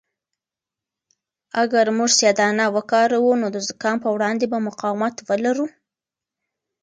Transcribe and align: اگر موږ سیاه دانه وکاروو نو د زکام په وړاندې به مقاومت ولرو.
اگر 1.63 1.85
موږ 1.97 2.09
سیاه 2.17 2.35
دانه 2.39 2.65
وکاروو 2.75 3.39
نو 3.41 3.47
د 3.55 3.57
زکام 3.67 3.97
په 4.01 4.09
وړاندې 4.15 4.45
به 4.51 4.59
مقاومت 4.67 5.15
ولرو. 5.27 5.65